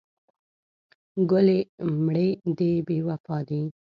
[1.29, 1.59] ګلې
[2.03, 3.61] مړې دې بې وفا دي.